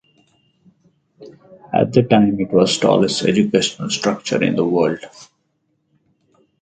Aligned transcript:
At 1.71 1.93
the 1.93 2.01
time, 2.01 2.39
it 2.39 2.51
was 2.51 2.73
the 2.79 2.87
tallest 2.87 3.21
educational 3.21 3.91
structure 3.91 4.41
in 4.43 4.55
the 4.55 4.65
world. 4.65 4.97